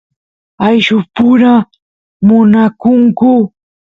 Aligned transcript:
ayllus 0.65 1.03
pura 1.15 1.53
munakunku 2.27 3.31